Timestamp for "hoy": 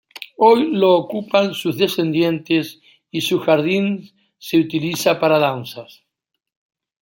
0.37-0.71